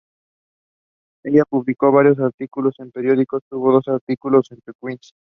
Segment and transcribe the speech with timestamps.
[1.23, 4.97] Ella publicó varios artículos en periódicos, tuvo dos artículos en "The Queen".